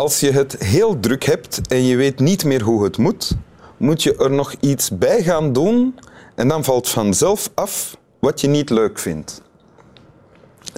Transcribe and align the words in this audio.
als 0.00 0.20
je 0.20 0.30
het 0.30 0.56
heel 0.58 1.00
druk 1.00 1.24
hebt 1.24 1.60
en 1.68 1.84
je 1.84 1.96
weet 1.96 2.18
niet 2.18 2.44
meer 2.44 2.62
hoe 2.62 2.84
het 2.84 2.96
moet, 2.96 3.36
moet 3.76 4.02
je 4.02 4.16
er 4.16 4.30
nog 4.30 4.54
iets 4.60 4.90
bij 4.90 5.22
gaan 5.22 5.52
doen 5.52 5.98
en 6.34 6.48
dan 6.48 6.64
valt 6.64 6.88
vanzelf 6.88 7.50
af 7.54 7.96
wat 8.18 8.40
je 8.40 8.48
niet 8.48 8.70
leuk 8.70 8.98
vindt. 8.98 9.42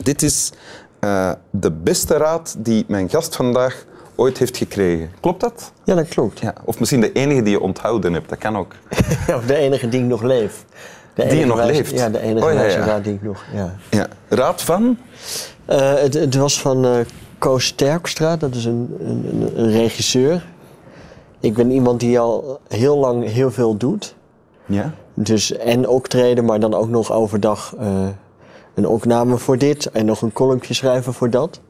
Dit 0.03 0.23
is 0.23 0.51
uh, 1.01 1.33
de 1.51 1.71
beste 1.71 2.17
raad 2.17 2.55
die 2.59 2.85
mijn 2.89 3.09
gast 3.09 3.37
vandaag 3.37 3.85
ooit 4.15 4.39
heeft 4.39 4.57
gekregen. 4.57 5.11
Klopt 5.21 5.41
dat? 5.41 5.73
Ja, 5.85 5.95
dat 5.95 6.09
klopt. 6.09 6.41
Ja. 6.41 6.55
Of 6.65 6.79
misschien 6.79 7.01
de 7.01 7.13
enige 7.13 7.43
die 7.43 7.53
je 7.53 7.61
onthouden 7.61 8.13
hebt, 8.13 8.29
dat 8.29 8.39
kan 8.39 8.57
ook. 8.57 8.73
of 9.39 9.45
de 9.47 9.57
enige 9.57 9.89
die 9.89 10.01
ik 10.01 10.07
nog 10.07 10.23
leef. 10.23 10.65
De 11.15 11.27
die 11.27 11.39
je 11.39 11.47
nog 11.47 11.65
leeft? 11.65 11.91
Ja, 11.91 12.09
de 12.09 12.21
enige 12.21 12.47
oh, 12.47 12.53
ja, 12.53 12.63
ja. 12.63 12.85
raad 12.85 13.05
die 13.05 13.15
ik 13.15 13.23
nog... 13.23 13.45
Ja. 13.55 13.77
ja. 13.91 14.09
Raad 14.29 14.63
van? 14.63 14.99
Uh, 15.69 15.95
het, 15.95 16.15
het, 16.15 16.35
was 16.35 16.61
van 16.61 16.87
uh, 16.87 16.99
Koos 17.43 17.67
Sterkstra, 17.67 18.37
dat 18.37 18.55
is 18.55 18.65
een, 18.65 18.97
een, 19.01 19.53
een, 19.57 19.71
regisseur. 19.71 20.47
Ik 21.41 21.55
ben 21.55 21.71
iemand 21.71 22.01
die 22.01 22.19
al 22.19 22.61
heel 22.69 22.97
lang 22.97 23.25
heel 23.31 23.51
veel 23.51 23.77
doet. 23.77 24.15
Ja? 24.67 24.95
Dus 25.15 25.53
en 25.53 25.87
ook 25.87 26.09
treden, 26.09 26.45
maar 26.45 26.61
dan 26.61 26.75
ook 26.75 26.89
nog 26.89 27.13
overdag 27.13 27.75
uh, 27.81 28.09
een 28.75 28.87
opname 28.87 29.39
voor 29.39 29.59
dit 29.59 29.91
en 29.91 30.05
nog 30.05 30.23
een 30.23 30.33
columnje 30.33 30.75
schrijven 30.75 31.15
voor 31.15 31.31
dat. 31.31 31.61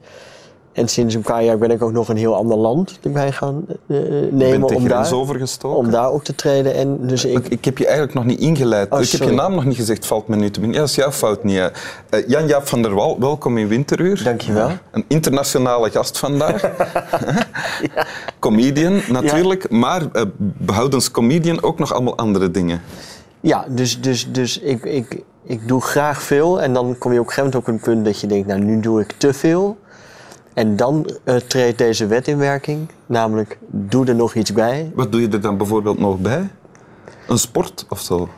En 0.72 0.88
sinds 0.88 1.14
een 1.14 1.22
paar 1.22 1.44
jaar 1.44 1.58
ben 1.58 1.70
ik 1.70 1.82
ook 1.82 1.92
nog 1.92 2.08
een 2.08 2.16
heel 2.16 2.34
ander 2.34 2.56
land 2.56 2.98
erbij 3.02 3.33
gaan 3.33 3.64
uh, 3.86 3.98
nemen. 4.30 4.74
om 4.74 4.88
daar? 4.88 5.14
Om 5.62 5.91
daar 5.91 6.10
ook 6.10 6.24
te 6.24 6.34
treden. 6.34 6.74
En 6.74 7.06
dus 7.06 7.24
ik... 7.24 7.48
ik 7.48 7.64
heb 7.64 7.78
je 7.78 7.84
eigenlijk 7.84 8.14
nog 8.14 8.24
niet 8.24 8.38
ingeleid. 8.38 8.91
Oh, 8.91 9.00
ik 9.00 9.10
heb 9.10 9.20
je 9.20 9.34
naam 9.34 9.55
nog 9.55 9.64
niet 9.64 9.77
gezegd, 9.77 10.06
valt 10.06 10.28
me 10.28 10.36
nu 10.36 10.50
te 10.50 10.60
binnen. 10.60 10.77
Ja, 10.77 10.80
dat 10.80 10.91
is 10.91 10.97
jouw 10.97 11.12
fout 11.12 11.44
niet. 11.44 11.56
Uh, 11.56 11.70
Jan-Jaap 12.27 12.69
van 12.69 12.82
der 12.82 12.94
Wal, 12.94 13.20
welkom 13.20 13.58
in 13.58 13.69
Winteruur. 13.69 14.22
Dankjewel. 14.24 14.70
een 14.91 15.05
internationale 15.08 15.91
gast 15.91 16.19
vandaag. 16.19 16.62
ja. 17.94 18.06
Comedian 18.38 19.00
natuurlijk, 19.08 19.66
ja. 19.70 19.77
maar 19.77 20.02
uh, 20.12 20.22
behoudens 20.38 21.10
comedian 21.10 21.62
ook 21.62 21.78
nog 21.78 21.92
allemaal 21.92 22.16
andere 22.16 22.50
dingen. 22.50 22.80
Ja, 23.41 23.64
dus, 23.69 24.00
dus, 24.00 24.32
dus 24.32 24.58
ik, 24.58 24.84
ik, 24.84 25.22
ik 25.44 25.69
doe 25.69 25.80
graag 25.80 26.22
veel. 26.22 26.62
En 26.62 26.72
dan 26.72 26.98
kom 26.98 27.12
je 27.12 27.20
op 27.20 27.27
een 27.27 27.32
gegeven 27.32 27.50
moment 27.50 27.69
op 27.69 27.75
een 27.75 27.80
punt 27.80 28.04
dat 28.04 28.20
je 28.20 28.27
denkt, 28.27 28.47
nou 28.47 28.60
nu 28.60 28.80
doe 28.80 29.00
ik 29.00 29.12
te 29.12 29.32
veel. 29.32 29.77
En 30.55 30.77
dan 30.77 31.11
uh, 31.25 31.36
treedt 31.36 31.78
deze 31.78 32.06
wet 32.06 32.28
in 32.28 32.39
werking, 32.39 32.89
namelijk 33.06 33.58
doe 33.67 34.06
er 34.06 34.14
nog 34.14 34.34
iets 34.34 34.53
bij. 34.53 34.92
Wat 34.94 35.12
doe 35.12 35.20
je 35.20 35.28
er 35.28 35.41
dan 35.41 35.56
bijvoorbeeld 35.56 35.98
nog 35.98 36.19
bij? 36.19 36.50
Een 37.28 37.39
sport 37.39 37.86
of 37.89 38.00
zo? 38.00 38.28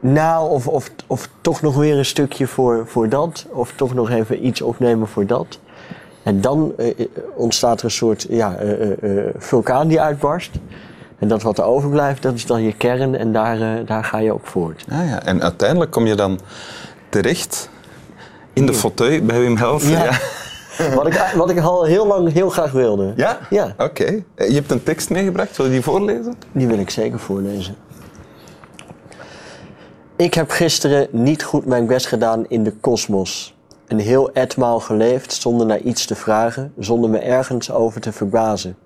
Nou, 0.00 0.50
of, 0.50 0.68
of, 0.68 0.90
of 1.06 1.28
toch 1.40 1.62
nog 1.62 1.76
weer 1.76 1.98
een 1.98 2.04
stukje 2.04 2.46
voor, 2.46 2.86
voor 2.86 3.08
dat, 3.08 3.46
of 3.50 3.72
toch 3.76 3.94
nog 3.94 4.10
even 4.10 4.46
iets 4.46 4.62
opnemen 4.62 5.08
voor 5.08 5.26
dat. 5.26 5.58
En 6.22 6.40
dan 6.40 6.72
uh, 6.78 6.90
ontstaat 7.34 7.78
er 7.78 7.84
een 7.84 7.90
soort 7.90 8.26
ja, 8.28 8.62
uh, 8.62 9.26
vulkaan 9.36 9.88
die 9.88 10.00
uitbarst. 10.00 10.50
En 11.18 11.28
dat 11.28 11.42
wat 11.42 11.58
er 11.58 11.64
overblijft, 11.64 12.22
dat 12.22 12.34
is 12.34 12.46
dan 12.46 12.62
je 12.62 12.72
kern 12.72 13.14
en 13.14 13.32
daar, 13.32 13.84
daar 13.84 14.04
ga 14.04 14.18
je 14.18 14.32
ook 14.32 14.46
voort. 14.46 14.84
Ah, 14.90 15.08
ja. 15.08 15.22
En 15.22 15.42
uiteindelijk 15.42 15.90
kom 15.90 16.06
je 16.06 16.14
dan 16.14 16.40
terecht 17.08 17.70
in 18.52 18.66
de 18.66 18.74
fauteuil 18.74 19.22
bij 19.22 19.40
Wim 19.40 19.56
Helsen. 19.56 19.90
ja. 19.90 20.18
wat, 20.94 21.06
ik, 21.06 21.32
wat 21.36 21.50
ik 21.50 21.60
al 21.60 21.84
heel 21.84 22.06
lang 22.06 22.32
heel 22.32 22.50
graag 22.50 22.72
wilde. 22.72 23.12
Ja? 23.16 23.38
Ja. 23.50 23.74
Oké. 23.78 24.22
Eh, 24.34 24.48
je 24.48 24.54
hebt 24.54 24.70
een 24.70 24.82
tekst 24.82 25.10
meegebracht. 25.10 25.56
Wil 25.56 25.66
je 25.66 25.72
die 25.72 25.82
voorlezen? 25.82 26.34
Die 26.52 26.66
wil 26.66 26.78
ik 26.78 26.90
zeker 26.90 27.18
voorlezen. 27.18 27.76
Ik 30.16 30.34
heb 30.34 30.50
gisteren 30.50 31.08
niet 31.10 31.42
goed 31.42 31.66
mijn 31.66 31.86
best 31.86 32.06
gedaan 32.06 32.44
in 32.48 32.64
de 32.64 32.72
kosmos. 32.72 33.54
Een 33.86 33.98
heel 33.98 34.32
etmaal 34.32 34.80
geleefd 34.80 35.32
zonder 35.32 35.66
naar 35.66 35.80
iets 35.80 36.06
te 36.06 36.14
vragen, 36.14 36.72
zonder 36.78 37.10
me 37.10 37.18
ergens 37.18 37.70
over 37.72 38.00
te 38.00 38.12
verbazen. 38.12 38.76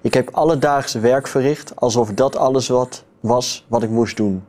Ik 0.00 0.14
heb 0.14 0.28
alledaagse 0.32 1.00
werk 1.00 1.26
verricht 1.26 1.72
alsof 1.76 2.12
dat 2.12 2.36
alles 2.36 2.68
wat 2.68 3.04
was 3.20 3.64
wat 3.68 3.82
ik 3.82 3.90
moest 3.90 4.16
doen. 4.16 4.44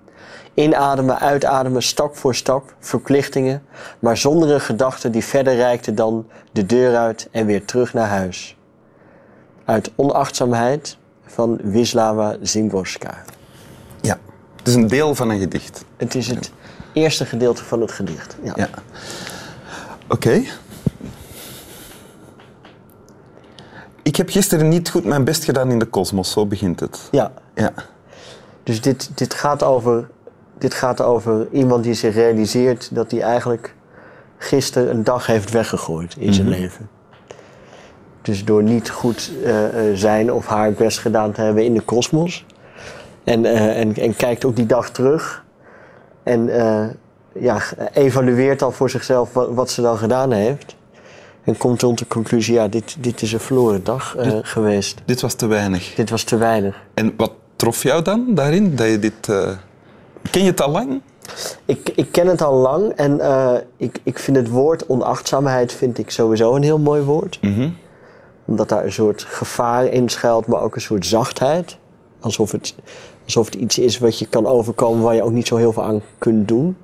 Inademen, 0.58 1.20
uitademen, 1.20 1.84
stap 1.84 2.18
voor 2.18 2.36
stap, 2.36 2.76
verplichtingen, 2.80 3.64
maar 4.00 4.18
zonder 4.18 4.52
een 4.52 4.62
gedachte 4.62 5.10
die 5.10 5.24
verder 5.24 5.56
reikte 5.56 5.94
dan 5.94 6.28
de 6.52 6.66
deur 6.66 6.96
uit 6.96 7.28
en 7.32 7.46
weer 7.46 7.66
terug 7.66 7.94
naar 7.94 8.08
huis. 8.08 8.58
Uit 9.66 9.92
onachtzaamheid 9.96 10.98
van 11.26 11.60
Wisława 11.64 12.38
Zimborska. 12.42 13.24
Ja, 14.02 14.18
het 14.56 14.68
is 14.68 14.74
een 14.74 14.88
deel 14.88 15.16
van 15.16 15.30
een 15.30 15.40
gedicht. 15.40 15.86
Het 15.98 16.16
is 16.16 16.28
het 16.28 16.52
eerste 16.94 17.26
gedeelte 17.26 17.64
van 17.64 17.82
het 17.82 17.92
gedicht. 17.92 18.38
Ja. 18.44 18.54
ja. 18.56 18.70
Oké. 20.08 20.42
Ik 24.02 24.16
heb 24.16 24.30
gisteren 24.30 24.68
niet 24.68 24.90
goed 24.90 25.06
mijn 25.06 25.24
best 25.24 25.44
gedaan 25.44 25.72
in 25.72 25.80
de 25.80 25.86
kosmos, 25.86 26.32
zo 26.32 26.46
begint 26.46 26.80
het. 26.80 27.08
Ja. 27.12 27.32
ja. 27.56 27.74
Dus 28.64 28.82
dit, 28.82 29.10
dit 29.16 29.34
gaat 29.34 29.64
over 29.64 30.10
dit 30.58 30.74
gaat 30.74 31.02
over 31.02 31.48
iemand 31.52 31.84
die 31.84 31.94
zich 31.94 32.16
realiseert 32.16 32.96
dat 32.96 33.12
hij 33.12 33.22
eigenlijk 33.22 33.76
gisteren 34.38 34.90
een 34.90 35.04
dag 35.04 35.26
heeft 35.26 35.52
weggegooid 35.52 36.16
in 36.20 36.34
zijn 36.34 36.48
mhm. 36.48 36.60
leven. 36.60 36.90
Dus 38.22 38.46
door 38.46 38.64
niet 38.64 38.90
goed 38.90 39.32
uh, 39.44 39.56
zijn 39.94 40.34
of 40.34 40.48
haar 40.48 40.72
best 40.72 41.00
gedaan 41.00 41.32
te 41.32 41.42
hebben 41.42 41.66
in 41.66 41.74
de 41.74 41.82
kosmos. 41.82 42.46
En, 43.24 43.44
uh, 43.44 43.80
en, 43.80 43.96
en, 43.96 44.16
kijkt 44.16 44.46
ook 44.46 44.56
die 44.56 44.66
dag 44.66 44.90
terug. 44.90 45.46
En 46.24 46.50
ja, 47.34 47.62
evalueert 47.94 48.60
dan 48.60 48.74
voor 48.74 48.90
zichzelf 48.90 49.34
wat, 49.34 49.50
wat, 49.54 49.70
ze 49.70 49.82
dan 49.82 49.98
gedaan 49.98 50.32
heeft. 50.32 50.76
En 51.44 51.58
komt 51.58 51.80
tot 51.80 51.98
de 51.98 52.08
conclusie, 52.08 52.54
ja, 52.54 52.68
dit, 52.68 52.96
dit 53.00 53.22
is 53.22 53.34
een 53.34 53.40
verloren 53.40 53.84
dag 53.84 54.16
geweest. 54.42 55.02
Dit 55.06 55.22
was 55.22 55.34
te 55.34 55.48
weinig. 55.48 55.96
Dit 55.96 56.10
was 56.10 56.24
te 56.24 56.38
weinig. 56.38 56.84
En 56.94 57.14
wat 57.18 57.32
trof 57.56 57.84
jou 57.84 58.02
dan 58.02 58.26
daarin, 58.30 58.76
dat 58.76 58.88
je 58.88 59.00
dit 59.00 59.30
Ken 60.32 60.42
je 60.42 60.50
het 60.50 60.62
al 60.62 60.72
lang? 60.72 61.02
Ik, 61.66 61.90
ik 61.96 62.12
ken 62.12 62.28
het 62.28 62.42
al 62.42 62.54
lang 62.54 62.92
en 62.92 63.18
uh, 63.18 63.54
ik, 63.78 64.00
ik 64.04 64.20
vind 64.20 64.38
het 64.38 64.50
woord 64.50 64.86
onachtzaamheid 64.86 65.74
vind 65.74 65.98
ik 65.98 66.10
sowieso 66.10 66.56
een 66.56 66.64
heel 66.64 66.80
mooi 66.80 67.02
woord. 67.02 67.38
Mm 67.42 67.76
Omdat 68.46 68.70
daar 68.70 68.86
een 68.86 68.92
soort 68.92 69.24
gevaar 69.24 69.86
in 69.86 70.10
schuilt, 70.10 70.48
maar 70.48 70.62
ook 70.62 70.76
een 70.76 70.82
soort 70.82 71.06
zachtheid. 71.06 71.78
Alsof 72.20 72.52
het, 72.52 72.76
alsof 73.26 73.46
het 73.46 73.56
iets 73.56 73.78
is 73.78 73.98
wat 73.98 74.20
je 74.20 74.26
kan 74.26 74.46
overkomen 74.46 75.04
waar 75.04 75.16
je 75.16 75.24
ook 75.24 75.32
niet 75.32 75.48
zo 75.48 75.56
heel 75.56 75.74
veel 75.74 75.84
aan 75.84 76.02
kunt 76.18 76.48
doen. 76.48 76.78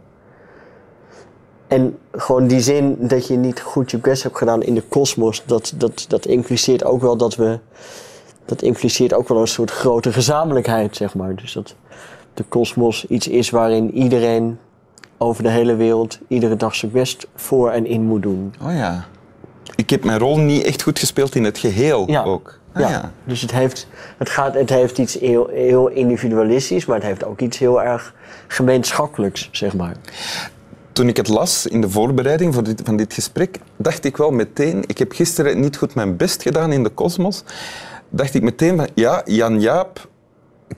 En 1.67 1.97
gewoon 2.11 2.47
die 2.47 2.61
zin 2.61 2.97
dat 2.99 3.27
je 3.27 3.35
niet 3.35 3.61
goed 3.61 3.91
je 3.91 3.97
best 3.97 4.23
hebt 4.23 4.37
gedaan 4.37 4.63
in 4.63 4.75
de 4.75 4.81
kosmos, 4.81 5.43
dat, 5.45 5.73
dat, 5.75 6.05
dat 6.07 6.25
impliceert 6.25 6.83
ook 6.83 7.01
wel 7.01 7.17
dat 7.17 7.35
we. 7.35 7.59
Dat 8.45 8.61
impliceert 8.61 9.13
ook 9.13 9.27
wel 9.27 9.39
een 9.39 9.47
soort 9.47 9.71
grote 9.71 10.13
gezamenlijkheid, 10.13 10.95
zeg 10.95 11.15
maar. 11.15 11.35
Dus 11.35 11.53
dat, 11.53 11.75
de 12.33 12.43
kosmos 12.43 13.05
iets 13.07 13.27
is 13.27 13.49
waarin 13.49 13.93
iedereen 13.93 14.57
over 15.17 15.43
de 15.43 15.49
hele 15.49 15.75
wereld 15.75 16.19
iedere 16.27 16.55
dag 16.55 16.75
zijn 16.75 16.91
best 16.91 17.27
voor 17.35 17.71
en 17.71 17.85
in 17.85 18.01
moet 18.01 18.21
doen. 18.21 18.53
Oh 18.61 18.73
ja. 18.73 19.05
Ik 19.75 19.89
heb 19.89 20.03
mijn 20.03 20.19
rol 20.19 20.37
niet 20.37 20.63
echt 20.63 20.81
goed 20.81 20.99
gespeeld 20.99 21.35
in 21.35 21.43
het 21.43 21.57
geheel 21.57 22.09
ja. 22.09 22.23
ook. 22.23 22.59
Ah, 22.73 22.81
ja. 22.81 22.89
ja. 22.89 23.11
dus 23.23 23.41
het 23.41 23.51
heeft, 23.51 23.87
het, 24.17 24.29
gaat, 24.29 24.53
het 24.53 24.69
heeft 24.69 24.97
iets 24.97 25.19
heel, 25.19 25.47
heel 25.47 25.87
individualistisch, 25.87 26.85
maar 26.85 26.95
het 26.95 27.05
heeft 27.05 27.25
ook 27.25 27.39
iets 27.39 27.57
heel 27.57 27.81
erg 27.81 28.13
gemeenschappelijks, 28.47 29.49
zeg 29.51 29.73
maar. 29.75 29.95
Toen 30.91 31.07
ik 31.07 31.17
het 31.17 31.27
las 31.27 31.67
in 31.67 31.81
de 31.81 31.89
voorbereiding 31.89 32.53
voor 32.53 32.63
dit, 32.63 32.81
van 32.83 32.95
dit 32.95 33.13
gesprek, 33.13 33.59
dacht 33.77 34.05
ik 34.05 34.17
wel 34.17 34.31
meteen, 34.31 34.83
ik 34.87 34.97
heb 34.97 35.11
gisteren 35.11 35.59
niet 35.59 35.77
goed 35.77 35.95
mijn 35.95 36.17
best 36.17 36.41
gedaan 36.41 36.71
in 36.71 36.83
de 36.83 36.89
kosmos, 36.89 37.43
dacht 38.09 38.33
ik 38.33 38.41
meteen 38.41 38.77
van, 38.77 38.87
ja, 38.93 39.21
Jan 39.25 39.59
Jaap 39.59 40.07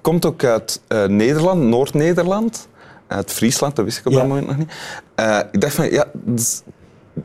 komt 0.02 0.26
ook 0.26 0.44
uit 0.44 0.82
uh, 0.88 1.06
Nederland, 1.06 1.62
Noord-Nederland. 1.62 2.68
Uit 3.08 3.32
Friesland, 3.32 3.76
dat 3.76 3.86
wist 3.86 3.98
ik 3.98 4.06
op 4.06 4.14
dat 4.14 4.28
moment 4.28 4.48
nog 4.48 4.58
niet. 4.58 4.72
Uh, 5.20 5.40
ik 5.52 5.62
dacht 5.62 5.74
van, 5.74 5.92
ja, 5.92 6.06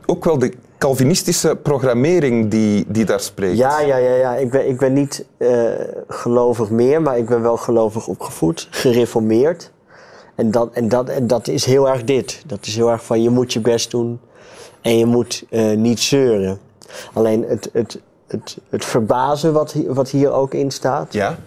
ook 0.06 0.25
wel 0.25 0.38
de 0.38 0.52
Calvinistische 0.78 1.56
programmering 1.62 2.50
die, 2.50 2.84
die 2.88 3.05
daar 3.05 3.20
spreekt. 3.20 3.56
Ja, 3.56 3.81
ja, 3.81 3.96
ja, 3.96 4.14
ja. 4.14 4.34
Ik, 4.34 4.50
ben, 4.50 4.69
ik 4.69 4.78
ben 4.78 4.93
niet 4.93 5.25
uh, 5.38 5.70
gelovig 6.08 6.70
meer, 6.70 7.02
maar 7.02 7.19
ik 7.19 7.26
ben 7.26 7.43
wel 7.43 7.56
gelovig 7.56 8.06
opgevoed, 8.06 8.69
gereformeerd. 8.70 9.70
En 10.34 10.50
dat, 10.50 10.72
en, 10.72 10.88
dat, 10.88 11.08
en 11.08 11.26
dat 11.26 11.49
is 11.49 11.64
heel 11.64 11.88
erg 11.88 12.05
dit. 12.05 12.43
Dat 12.46 12.67
is 12.67 12.76
heel 12.76 12.90
erg 12.90 13.05
van 13.05 13.22
je 13.22 13.31
moet 13.31 13.52
je 13.52 13.61
best 13.61 13.90
doen 13.90 14.20
en 14.81 14.99
je 14.99 15.06
moet 15.06 15.44
uh, 15.50 15.76
niet 15.76 16.00
zeuren. 16.00 16.58
Alleen 17.12 17.44
het, 17.49 17.70
het, 17.72 18.00
het, 18.26 18.58
het 18.69 18.84
verbazen 18.84 19.52
wat, 19.52 19.75
wat 19.87 20.11
hier 20.11 20.32
ook 20.32 20.55
in 20.55 20.70
staat. 20.70 21.12
Ja 21.12 21.38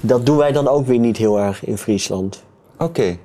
dat 0.00 0.26
doen 0.26 0.36
wij 0.36 0.52
dan 0.52 0.68
ook 0.68 0.86
weer 0.86 0.98
niet 0.98 1.16
heel 1.16 1.40
erg 1.40 1.64
in 1.64 1.78
Friesland. 1.78 2.42
Oké. 2.78 3.16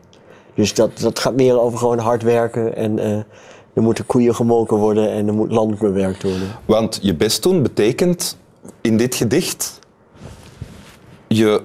Dus 0.54 0.74
dat, 0.74 1.00
dat 1.00 1.20
gaat 1.20 1.36
meer 1.36 1.60
over 1.60 1.78
gewoon 1.78 2.00
hard 2.00 2.24
werken 2.24 2.76
en 2.76 2.98
uh, 2.98 3.18
er 3.74 3.82
moeten 3.82 4.06
koeien 4.06 4.36
gemolken 4.36 4.78
worden 4.78 5.12
en 5.12 5.28
er 5.28 5.34
moet 5.34 5.52
land 5.52 5.80
bewerkt 5.80 6.24
worden. 6.24 6.48
Want 6.66 7.00
je 7.02 7.16
best 7.16 7.44
doen 7.44 7.64
betekent 7.64 8.38
in 8.82 8.98
dit 8.98 9.16
gedicht 9.16 9.82
je 11.28 11.62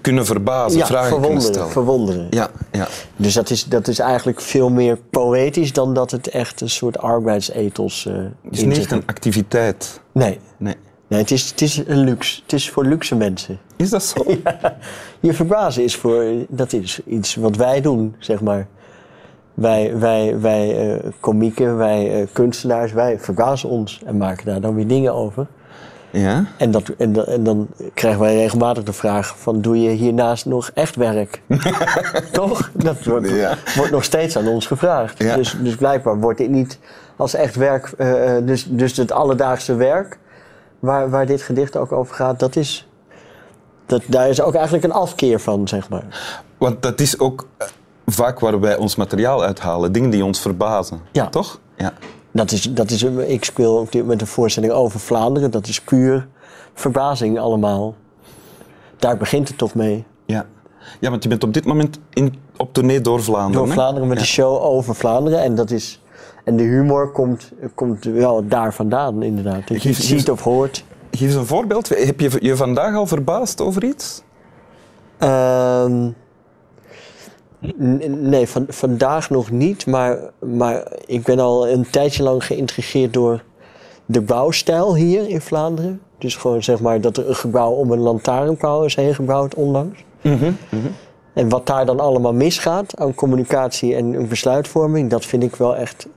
kunnen 0.00 0.26
verbazen, 0.26 0.78
ja, 0.78 0.86
vragen 0.86 1.08
verwonderen, 1.08 1.40
kunnen 1.40 1.54
stellen. 1.54 1.72
verwonderen. 1.72 2.26
Ja, 2.30 2.50
ja. 2.72 2.88
Dus 3.16 3.34
dat 3.34 3.50
is, 3.50 3.64
dat 3.64 3.88
is 3.88 3.98
eigenlijk 3.98 4.40
veel 4.40 4.70
meer 4.70 4.98
poëtisch 5.10 5.72
dan 5.72 5.94
dat 5.94 6.10
het 6.10 6.28
echt 6.28 6.60
een 6.60 6.70
soort 6.70 6.98
arbeidsethos 6.98 8.04
uh, 8.04 8.14
Het 8.14 8.32
is 8.50 8.64
niet 8.64 8.78
echt 8.78 8.90
een 8.90 9.06
activiteit. 9.06 10.00
Nee. 10.12 10.38
nee. 10.56 10.74
Nee, 11.12 11.20
het 11.20 11.30
is, 11.30 11.50
het 11.50 11.60
is 11.60 11.82
een 11.86 11.98
luxe. 11.98 12.40
Het 12.42 12.52
is 12.52 12.70
voor 12.70 12.84
luxe 12.84 13.14
mensen. 13.14 13.58
Is 13.76 13.90
dat 13.90 14.02
zo? 14.04 14.24
Je 15.20 15.34
verbazen 15.34 15.84
is 15.84 15.96
voor, 15.96 16.24
dat 16.48 16.72
is 16.72 17.00
iets 17.06 17.34
wat 17.34 17.56
wij 17.56 17.80
doen, 17.80 18.14
zeg 18.18 18.40
maar. 18.40 18.66
Wij, 19.54 19.98
wij, 19.98 20.40
wij 20.40 20.94
uh, 20.94 20.98
komieken, 21.20 21.76
wij 21.76 22.20
uh, 22.20 22.26
kunstenaars, 22.32 22.92
wij 22.92 23.18
verbazen 23.18 23.68
ons 23.68 24.00
en 24.04 24.16
maken 24.16 24.46
daar 24.46 24.60
dan 24.60 24.74
weer 24.74 24.86
dingen 24.86 25.14
over. 25.14 25.46
Ja? 26.10 26.44
En, 26.58 26.70
dat, 26.70 26.88
en, 26.98 27.12
dat, 27.12 27.26
en 27.26 27.44
dan 27.44 27.68
krijgen 27.94 28.20
wij 28.20 28.34
regelmatig 28.36 28.84
de 28.84 28.92
vraag 28.92 29.38
van, 29.38 29.60
doe 29.60 29.80
je 29.80 29.90
hiernaast 29.90 30.46
nog 30.46 30.70
echt 30.74 30.96
werk? 30.96 31.42
Toch? 32.32 32.70
Dat 32.74 33.04
wordt, 33.04 33.30
Ja. 33.30 33.56
wordt 33.76 33.90
nog 33.90 34.04
steeds 34.04 34.36
aan 34.36 34.46
ons 34.48 34.66
gevraagd. 34.66 35.22
Ja. 35.22 35.36
Dus, 35.36 35.56
dus 35.60 35.76
blijkbaar 35.76 36.20
wordt 36.20 36.38
dit 36.38 36.50
niet 36.50 36.78
als 37.16 37.34
echt 37.34 37.54
werk, 37.54 37.92
eh, 37.98 38.36
eh, 38.36 38.46
dus, 38.46 38.66
dus 38.68 38.96
het 38.96 39.12
alledaagse 39.12 39.74
werk, 39.74 40.18
waar, 40.82 41.10
waar 41.10 41.26
dit 41.26 41.42
gedicht 41.42 41.76
ook 41.76 41.92
over 41.92 42.14
gaat, 42.14 42.38
dat 42.38 42.56
is, 42.56 42.88
dat, 43.86 44.02
daar 44.06 44.28
is 44.28 44.40
ook 44.40 44.54
eigenlijk 44.54 44.84
een 44.84 44.92
afkeer 44.92 45.40
van, 45.40 45.68
zeg 45.68 45.88
maar. 45.88 46.04
Want 46.58 46.82
dat 46.82 47.00
is 47.00 47.18
ook 47.18 47.46
eh, 47.56 47.66
vaak 48.06 48.40
waar 48.40 48.60
wij 48.60 48.76
ons 48.76 48.96
materiaal 48.96 49.42
uithalen. 49.42 49.92
Dingen 49.92 50.10
die 50.10 50.24
ons 50.24 50.40
verbazen. 50.40 51.00
Ja. 51.12 51.28
Toch? 51.28 51.60
Ja. 51.76 51.92
Dat 52.30 52.50
is, 52.50 52.62
dat 52.62 52.90
is, 52.90 53.02
ik 53.02 53.44
speel 53.44 53.76
op 53.76 53.92
dit 53.92 54.02
moment 54.02 54.20
een 54.20 54.26
voorstelling 54.26 54.72
over 54.72 55.00
Vlaanderen. 55.00 55.50
Dat 55.50 55.66
is 55.66 55.80
puur 55.80 56.28
verbazing 56.74 57.38
allemaal. 57.38 57.94
Daar 58.96 59.16
begint 59.16 59.48
het 59.48 59.58
toch 59.58 59.74
mee. 59.74 60.04
Ja. 60.24 60.46
ja, 61.00 61.10
want 61.10 61.22
je 61.22 61.28
bent 61.28 61.44
op 61.44 61.54
dit 61.54 61.64
moment 61.64 61.98
in, 62.12 62.34
op 62.56 62.72
tournee 62.72 63.00
door 63.00 63.22
Vlaanderen. 63.22 63.52
Door 63.58 63.66
hè? 63.66 63.72
Vlaanderen 63.72 64.08
met 64.08 64.16
Ja. 64.16 64.22
een 64.22 64.28
show 64.30 64.62
over 64.62 64.94
Vlaanderen. 64.94 65.42
En, 65.42 65.54
dat 65.54 65.70
is, 65.70 66.01
en 66.44 66.56
de 66.56 66.62
humor 66.62 67.10
komt, 67.10 67.52
komt 67.74 68.04
wel 68.04 68.48
daar 68.48 68.74
vandaan, 68.74 69.22
inderdaad. 69.22 69.68
Dat 69.68 69.82
je 69.82 69.88
het 69.88 69.98
ziet 69.98 70.30
of 70.30 70.42
hoort. 70.42 70.84
Geef 71.10 71.20
eens 71.20 71.34
een 71.34 71.46
voorbeeld. 71.46 71.88
Heb 71.88 72.20
je 72.20 72.30
je 72.40 72.56
vandaag 72.56 72.94
al 72.94 73.06
verbaasd 73.06 73.60
over 73.60 73.84
iets? 73.84 74.22
Ehm, 75.18 76.10
nee, 78.08 78.48
van, 78.48 78.66
vandaag 78.68 79.30
nog 79.30 79.50
niet. 79.50 79.86
Maar, 79.86 80.18
maar 80.38 80.92
ik 81.06 81.22
ben 81.22 81.38
al 81.38 81.68
een 81.68 81.90
tijdje 81.90 82.22
lang 82.22 82.44
geïntrigeerd 82.44 83.12
door 83.12 83.42
de 84.06 84.20
bouwstijl 84.20 84.94
hier 84.96 85.28
in 85.28 85.40
Vlaanderen. 85.40 86.00
Dus 86.18 86.36
gewoon 86.36 86.62
zeg 86.62 86.80
maar 86.80 87.00
dat 87.00 87.16
er 87.16 87.28
een 87.28 87.34
gebouw 87.34 87.70
om 87.70 87.90
een 87.90 87.98
lantaarnpaal 87.98 88.84
is 88.84 88.96
heen 88.96 89.14
gebouwd 89.14 89.54
onlangs. 89.54 90.04
En 91.32 91.48
wat 91.48 91.66
daar 91.66 91.86
dan 91.86 92.00
allemaal 92.00 92.32
misgaat 92.32 92.96
aan 92.96 93.14
communicatie 93.14 93.94
en 93.94 94.28
besluitvorming, 94.28 95.10
dat 95.10 95.24
vind 95.24 95.42
ik 95.42 95.56
wel 95.56 95.76
echt, 95.76 96.08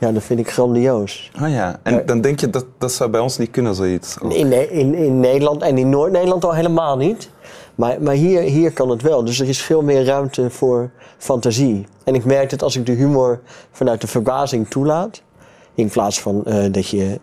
ja, 0.00 0.12
dat 0.12 0.22
vind 0.22 0.40
ik 0.40 0.50
grandioos. 0.50 1.30
Ah 1.40 1.50
ja, 1.50 1.80
en 1.82 1.94
Ja. 1.94 2.00
dan 2.00 2.20
denk 2.20 2.40
je 2.40 2.50
dat 2.50 2.66
dat 2.78 2.92
zou 2.92 3.10
bij 3.10 3.20
ons 3.20 3.38
niet 3.38 3.50
kunnen, 3.50 3.74
zoiets. 3.74 4.16
ook. 4.20 4.32
In, 4.32 4.70
in, 4.70 4.94
in 4.94 5.20
Nederland 5.20 5.62
en 5.62 5.78
in 5.78 5.88
Noord-Nederland 5.90 6.44
al 6.44 6.54
helemaal 6.54 6.96
niet. 6.96 7.30
Maar, 7.74 8.02
maar 8.02 8.14
hier, 8.14 8.40
hier 8.40 8.72
kan 8.72 8.88
het 8.90 9.02
wel. 9.02 9.24
Dus 9.24 9.40
er 9.40 9.48
is 9.48 9.62
veel 9.62 9.82
meer 9.82 10.04
ruimte 10.04 10.50
voor 10.50 10.90
fantasie. 11.18 11.86
En 12.04 12.14
ik 12.14 12.24
merk 12.24 12.50
dat 12.50 12.62
als 12.62 12.76
ik 12.76 12.86
de 12.86 12.92
humor 12.92 13.40
vanuit 13.70 14.00
de 14.00 14.06
verbazing 14.06 14.68
toelaat, 14.68 15.22
in 15.74 15.88
plaats 15.88 16.20
van 16.20 16.44
eh, 16.44 16.72
dat 16.72 16.88
je 16.88 17.20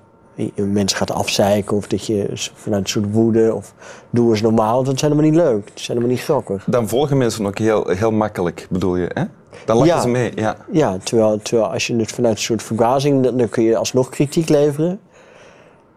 mensen 0.55 0.97
gaat 0.97 1.11
afzeiken 1.11 1.77
of 1.77 1.87
dat 1.87 2.05
je 2.05 2.29
vanuit 2.53 2.83
een 2.83 2.89
soort 2.89 3.11
woede 3.11 3.53
of 3.53 3.73
doe 4.09 4.29
eens 4.29 4.41
normaal, 4.41 4.83
dat 4.83 4.93
is 4.95 5.01
helemaal 5.01 5.23
niet 5.23 5.35
leuk. 5.35 5.67
Dat 5.67 5.79
is 5.79 5.87
helemaal 5.87 6.09
niet 6.09 6.21
grappig. 6.21 6.63
Dan 6.67 6.87
volgen 6.87 7.17
mensen 7.17 7.45
ook 7.45 7.57
heel, 7.57 7.87
heel 7.87 8.11
makkelijk, 8.11 8.67
bedoel 8.69 8.95
je? 8.95 9.09
Hè? 9.13 9.23
Dan 9.65 9.77
lachen 9.77 9.95
Ja. 9.95 10.01
ze 10.01 10.07
mee. 10.07 10.31
Ja. 10.35 10.55
Ja, 10.71 10.97
terwijl, 11.03 11.39
terwijl 11.41 11.71
als 11.71 11.87
je 11.87 11.95
het 11.95 12.11
vanuit 12.11 12.35
een 12.35 12.41
soort 12.41 12.63
verbazing, 12.63 13.23
dan, 13.23 13.37
dan 13.37 13.49
kun 13.49 13.63
je 13.63 13.77
alsnog 13.77 14.09
kritiek 14.09 14.49
leveren. 14.49 14.99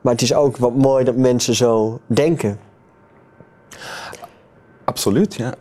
Maar 0.00 0.12
het 0.12 0.22
is 0.22 0.34
ook 0.34 0.56
wat 0.56 0.74
mooi 0.74 1.04
dat 1.04 1.16
mensen 1.16 1.54
zo 1.54 2.00
denken. 2.06 2.58
Absoluut, 4.84 5.34
ja. 5.34 5.54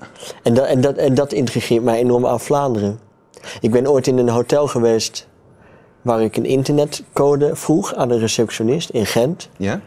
En 0.43 0.53
dat, 0.53 0.65
en, 0.65 0.81
dat, 0.81 0.95
en 0.95 1.13
dat 1.13 1.33
intrigeert 1.33 1.83
mij 1.83 1.99
enorm 1.99 2.25
aan 2.25 2.39
Vlaanderen. 2.39 2.99
Ik 3.61 3.71
ben 3.71 3.87
ooit 3.89 4.07
in 4.07 4.17
een 4.17 4.29
hotel 4.29 4.67
geweest 4.67 5.27
waar 6.01 6.21
ik 6.21 6.37
een 6.37 6.45
internetcode 6.45 7.55
vroeg 7.55 7.95
aan 7.95 8.11
een 8.11 8.19
receptionist 8.19 8.89
in 8.89 9.05
Gent. 9.05 9.49
ja? 9.57 9.81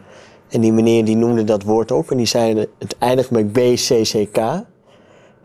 En 0.49 0.61
die 0.61 0.73
meneer 0.73 1.05
die 1.05 1.17
noemde 1.17 1.45
dat 1.45 1.63
woord 1.63 1.91
op 1.91 2.11
en 2.11 2.17
die 2.17 2.27
zei 2.27 2.67
het 2.79 2.97
eindigt 2.99 3.31
met 3.31 3.53
BCCK. 3.53 4.37
En 4.37 4.67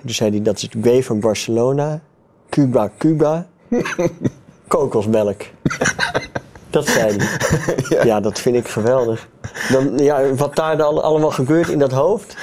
toen 0.01 0.09
zei 0.09 0.29
hij 0.29 0.41
dat 0.41 0.57
is 0.57 0.67
B 0.67 1.03
van 1.03 1.19
Barcelona, 1.19 2.01
Cuba, 2.49 2.91
Cuba, 2.97 3.47
kokosmelk. 4.67 5.41
Dat 6.69 6.87
zei 6.87 7.17
hij. 7.17 8.05
Ja. 8.05 8.19
dat 8.19 8.39
vind 8.39 8.55
ik 8.55 8.67
geweldig. 8.67 9.27
Dan, 9.71 9.97
ja, 9.97 10.33
wat 10.33 10.55
daar 10.55 10.77
dan 10.77 11.03
allemaal 11.03 11.31
gebeurt 11.31 11.69
in 11.69 11.79
dat 11.79 11.91
hoofd, 11.91 12.37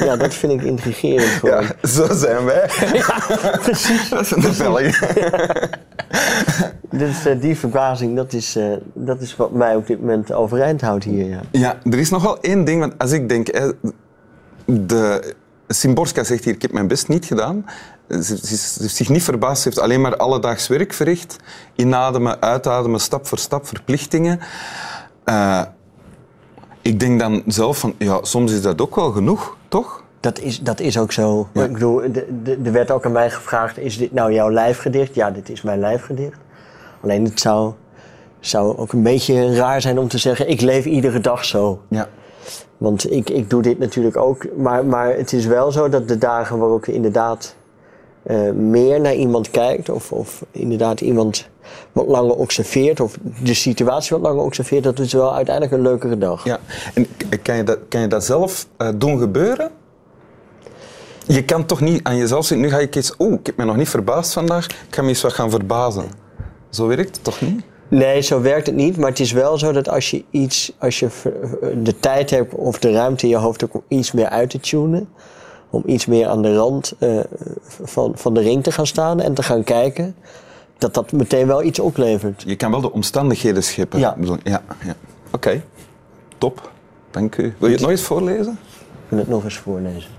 ja, 0.00 0.16
dat 0.16 0.34
vind 0.34 0.52
ik 0.52 0.62
intrigerend 0.62 1.30
gewoon. 1.30 1.62
Ja, 1.62 1.88
zo 1.88 2.14
zijn 2.14 2.44
wij. 2.44 2.70
Precies. 3.62 4.08
Dat 4.08 4.28
de 4.28 4.54
Belgen. 4.58 4.92
Dus 6.90 7.26
die 7.40 7.56
verbazing, 7.56 8.16
dat 8.16 8.32
is, 8.32 8.56
eh, 8.56 8.72
dat 8.92 9.20
is 9.20 9.36
wat 9.36 9.52
mij 9.52 9.76
op 9.76 9.86
dit 9.86 10.00
moment 10.00 10.32
overeind 10.32 10.80
houdt 10.80 11.04
hier. 11.04 11.26
Ja. 11.26 11.40
Ja, 11.50 11.78
er 11.84 11.98
is 11.98 12.10
nog 12.10 12.22
wel 12.22 12.40
één 12.40 12.64
ding, 12.64 12.80
want 12.80 12.98
als 12.98 13.12
ik 13.12 13.28
denk, 13.28 13.72
de 14.64 15.34
Simborska 15.68 16.24
zegt 16.24 16.44
hier, 16.44 16.54
ik 16.54 16.62
heb 16.62 16.72
mijn 16.72 16.88
best 16.88 17.08
niet 17.08 17.24
gedaan. 17.24 17.64
Ze 18.08 18.38
heeft 18.80 18.96
zich 18.96 19.08
niet 19.08 19.22
verbaasd, 19.22 19.62
ze 19.62 19.68
heeft 19.68 19.80
alleen 19.80 20.00
maar 20.00 20.16
alledaags 20.16 20.68
werk 20.68 20.92
verricht. 20.92 21.36
Inademen, 21.74 22.42
uitademen, 22.42 23.00
stap 23.00 23.26
voor 23.26 23.38
stap, 23.38 23.66
verplichtingen. 23.66 24.40
Eh, 25.24 25.62
ik 26.82 27.00
denk 27.00 27.18
dan 27.18 27.42
zelf 27.46 27.78
van, 27.78 27.94
ja, 27.98 28.18
soms 28.22 28.52
is 28.52 28.62
dat 28.62 28.80
ook 28.80 28.94
wel 28.94 29.10
genoeg, 29.10 29.56
toch? 29.68 30.04
Dat, 30.20 30.38
is, 30.40 30.60
dat 30.60 30.80
is 30.80 30.98
ook 30.98 31.12
zo. 31.12 31.48
Ja. 31.52 31.64
Ik 31.64 31.72
bedoel, 31.72 32.02
er 32.64 32.72
werd 32.72 32.90
ook 32.90 33.04
aan 33.04 33.12
mij 33.12 33.30
gevraagd, 33.30 33.78
is 33.78 33.98
dit 33.98 34.12
nou 34.12 34.32
jouw 34.32 34.50
lijfgedicht? 34.50 35.14
Ja, 35.14 35.30
dit 35.30 35.48
is 35.48 35.62
mijn 35.62 35.80
lijfgedicht. 35.80 36.38
Alleen 37.02 37.24
het 37.24 37.40
zou, 37.40 37.72
zou 38.40 38.76
ook 38.76 38.92
een 38.92 39.02
beetje 39.02 39.54
raar 39.54 39.80
zijn 39.80 39.98
om 39.98 40.08
te 40.08 40.18
zeggen, 40.18 40.48
ik 40.48 40.60
leef 40.60 40.84
iedere 40.84 41.20
dag 41.20 41.44
zo. 41.44 41.80
Ja. 41.88 42.08
Want 42.76 43.12
ik, 43.12 43.30
ik 43.30 43.50
doe 43.50 43.62
dit 43.62 43.78
natuurlijk 43.78 44.16
ook. 44.16 44.46
Maar, 44.56 44.84
maar 44.84 45.16
het 45.16 45.32
is 45.32 45.46
wel 45.46 45.72
zo 45.72 45.88
dat 45.88 46.08
de 46.08 46.18
dagen 46.18 46.58
waarop 46.58 46.84
je 46.84 46.92
inderdaad 46.92 47.56
eh, 48.22 48.50
meer 48.50 49.00
naar 49.00 49.14
iemand 49.14 49.50
kijkt, 49.50 49.88
of, 49.88 50.12
of 50.12 50.44
inderdaad 50.50 51.00
iemand 51.00 51.48
wat 51.92 52.06
langer 52.06 52.34
observeert, 52.34 53.00
of 53.00 53.18
de 53.42 53.54
situatie 53.54 54.16
wat 54.16 54.26
langer 54.26 54.44
observeert, 54.44 54.84
dat 54.84 54.98
is 54.98 55.12
wel 55.12 55.34
uiteindelijk 55.34 55.74
een 55.74 55.82
leukere 55.82 56.18
dag. 56.18 56.44
ja. 56.44 56.58
En 56.94 57.06
kan 57.42 57.56
je 57.56 57.62
dat, 57.62 57.78
kan 57.88 58.00
je 58.00 58.06
dat 58.06 58.24
zelf 58.24 58.66
eh, 58.76 58.88
doen 58.96 59.18
gebeuren? 59.18 59.70
Je 61.28 61.44
kan 61.44 61.66
toch 61.66 61.80
niet 61.80 62.02
aan 62.02 62.16
jezelf 62.16 62.46
zeggen, 62.46 62.66
nu 62.66 62.72
ga 62.72 62.78
ik 62.78 62.96
iets... 62.96 63.14
Oeh, 63.18 63.32
ik 63.32 63.46
heb 63.46 63.56
me 63.56 63.64
nog 63.64 63.76
niet 63.76 63.88
verbaasd 63.88 64.32
vandaag, 64.32 64.66
ik 64.66 64.94
ga 64.94 65.02
me 65.02 65.08
eens 65.08 65.22
wat 65.22 65.32
gaan 65.32 65.50
verbazen. 65.50 66.04
Zo 66.70 66.86
werkt 66.86 67.14
het 67.14 67.24
toch 67.24 67.40
niet? 67.40 67.64
Nee, 67.88 68.20
zo 68.20 68.40
werkt 68.40 68.66
het 68.66 68.76
niet. 68.76 68.96
Maar 68.96 69.08
het 69.08 69.20
is 69.20 69.32
wel 69.32 69.58
zo 69.58 69.72
dat 69.72 69.88
als 69.88 70.10
je 70.10 70.24
iets, 70.30 70.72
als 70.78 70.98
je 70.98 71.08
de 71.82 71.98
tijd 72.00 72.30
hebt 72.30 72.54
of 72.54 72.78
de 72.78 72.92
ruimte 72.92 73.24
in 73.24 73.30
je 73.30 73.36
hoofd 73.36 73.64
ook 73.64 73.74
om 73.74 73.82
iets 73.88 74.12
meer 74.12 74.28
uit 74.28 74.50
te 74.50 74.60
tunen, 74.60 75.08
om 75.70 75.82
iets 75.86 76.06
meer 76.06 76.26
aan 76.26 76.42
de 76.42 76.56
rand 76.56 76.92
eh, 76.98 77.20
van, 77.82 78.12
van 78.16 78.34
de 78.34 78.40
ring 78.40 78.62
te 78.62 78.72
gaan 78.72 78.86
staan 78.86 79.20
en 79.20 79.34
te 79.34 79.42
gaan 79.42 79.64
kijken, 79.64 80.14
dat 80.78 80.94
dat 80.94 81.12
meteen 81.12 81.46
wel 81.46 81.62
iets 81.62 81.78
oplevert. 81.78 82.42
Je 82.46 82.56
kan 82.56 82.70
wel 82.70 82.80
de 82.80 82.92
omstandigheden 82.92 83.62
scheppen. 83.62 83.98
Ja. 83.98 84.16
Ja, 84.42 84.62
ja. 84.84 84.96
Oké, 85.32 85.62
top. 86.38 86.70
Dank 87.10 87.36
u. 87.36 87.54
Wil 87.58 87.68
je 87.68 87.74
het 87.74 87.82
nog 87.82 87.90
eens 87.90 88.02
voorlezen? 88.02 88.58
Ik 88.82 89.08
wil 89.08 89.18
het 89.18 89.28
nog 89.28 89.44
eens 89.44 89.56
voorlezen. 89.56 90.17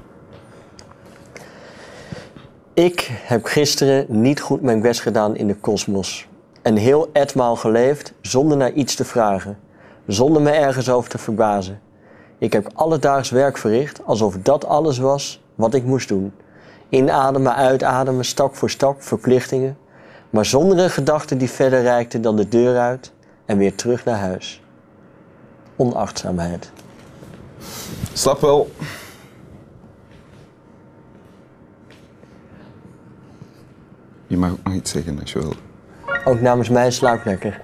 Ik 2.79 3.09
heb 3.11 3.45
gisteren 3.45 4.05
niet 4.07 4.41
goed 4.41 4.61
mijn 4.61 4.81
best 4.81 5.01
gedaan 5.01 5.35
in 5.35 5.47
de 5.47 5.55
kosmos. 5.55 6.27
En 6.61 6.75
heel 6.75 7.09
etmaal 7.13 7.55
geleefd 7.55 8.13
zonder 8.21 8.57
naar 8.57 8.71
iets 8.71 8.95
te 8.95 9.05
vragen. 9.05 9.57
Zonder 10.07 10.41
me 10.41 10.49
ergens 10.49 10.89
over 10.89 11.09
te 11.09 11.17
verbazen. 11.17 11.79
Ik 12.37 12.53
heb 12.53 12.69
alledaags 12.73 13.29
werk 13.29 13.57
verricht 13.57 14.05
alsof 14.05 14.37
dat 14.41 14.65
alles 14.65 14.97
was 14.97 15.41
wat 15.55 15.73
ik 15.73 15.83
moest 15.83 16.07
doen. 16.07 16.33
Inademen, 16.89 17.55
uitademen, 17.55 18.25
stap 18.25 18.55
voor 18.55 18.69
stap, 18.69 19.01
verplichtingen. 19.01 19.77
Maar 20.29 20.45
zonder 20.45 20.79
een 20.79 20.89
gedachte 20.89 21.37
die 21.37 21.49
verder 21.49 21.81
reikte 21.81 22.19
dan 22.19 22.35
de 22.35 22.47
deur 22.47 22.77
uit 22.77 23.11
en 23.45 23.57
weer 23.57 23.75
terug 23.75 24.05
naar 24.05 24.19
huis. 24.19 24.61
Onachtzaamheid. 25.75 26.71
Slap 28.13 28.41
wel. 28.41 28.69
Mag 34.39 34.51
ook 34.51 34.63
nog 34.63 34.73
iets 34.73 34.91
zeggen 34.91 35.19
als 35.19 35.31
je 35.31 35.39
wil. 35.39 35.53
Ook 36.23 36.41
namens 36.41 36.69
mij 36.69 36.91
slaap 36.91 37.25
lekker. 37.25 37.61